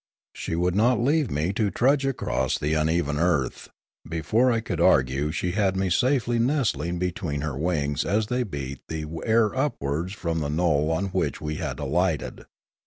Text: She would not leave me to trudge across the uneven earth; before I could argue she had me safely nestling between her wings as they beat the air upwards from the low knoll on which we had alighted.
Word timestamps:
She 0.33 0.55
would 0.55 0.73
not 0.73 0.99
leave 0.99 1.29
me 1.29 1.53
to 1.53 1.69
trudge 1.69 2.07
across 2.07 2.57
the 2.57 2.73
uneven 2.73 3.19
earth; 3.19 3.69
before 4.09 4.51
I 4.51 4.59
could 4.59 4.81
argue 4.81 5.31
she 5.31 5.51
had 5.51 5.77
me 5.77 5.91
safely 5.91 6.39
nestling 6.39 6.97
between 6.97 7.41
her 7.41 7.55
wings 7.55 8.03
as 8.03 8.25
they 8.25 8.41
beat 8.41 8.79
the 8.87 9.05
air 9.23 9.55
upwards 9.55 10.13
from 10.13 10.39
the 10.39 10.49
low 10.49 10.55
knoll 10.55 10.91
on 10.91 11.05
which 11.09 11.39
we 11.39 11.57
had 11.57 11.77
alighted. 11.79 12.47